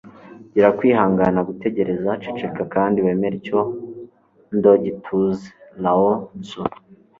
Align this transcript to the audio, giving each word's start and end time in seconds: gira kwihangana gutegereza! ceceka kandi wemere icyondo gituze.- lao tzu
gira 0.53 0.69
kwihangana 0.77 1.39
gutegereza! 1.49 2.09
ceceka 2.23 2.63
kandi 2.73 2.97
wemere 3.05 3.35
icyondo 3.37 4.71
gituze.- 4.83 5.45
lao 5.83 6.11
tzu 6.45 6.61